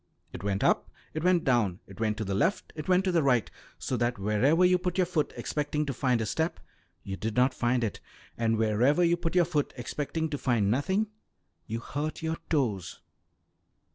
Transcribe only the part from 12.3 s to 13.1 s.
toes.